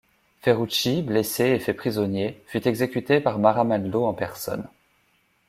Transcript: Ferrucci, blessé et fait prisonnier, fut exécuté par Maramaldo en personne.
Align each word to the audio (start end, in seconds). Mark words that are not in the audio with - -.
Ferrucci, 0.41 1.03
blessé 1.03 1.43
et 1.49 1.59
fait 1.59 1.75
prisonnier, 1.75 2.41
fut 2.47 2.67
exécuté 2.67 3.19
par 3.19 3.37
Maramaldo 3.37 4.03
en 4.05 4.15
personne. 4.15 4.67